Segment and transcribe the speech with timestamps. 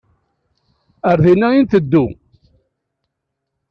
[1.09, 2.05] Ar dinna i nteddu.